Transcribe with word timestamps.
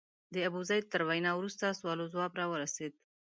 د 0.33 0.35
ابوزید 0.49 0.83
تر 0.93 1.01
وینا 1.09 1.31
وروسته 1.35 1.77
سوال 1.79 1.97
او 2.03 2.11
ځواب 2.13 2.31
راورسېد. 2.39 2.93